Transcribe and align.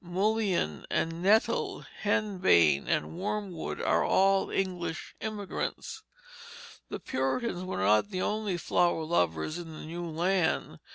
Mullein 0.03 0.83
and 0.89 1.21
nettle, 1.21 1.85
henbane 2.01 2.87
and 2.87 3.15
wormwood, 3.15 3.79
all 3.79 4.49
are 4.49 4.51
English 4.51 5.13
emigrants. 5.21 6.01
The 6.89 6.99
Puritans 6.99 7.63
were 7.63 7.77
not 7.77 8.09
the 8.09 8.23
only 8.23 8.57
flower 8.57 9.03
lovers 9.03 9.59
in 9.59 9.71
the 9.73 9.85
new 9.85 10.07
land. 10.07 10.79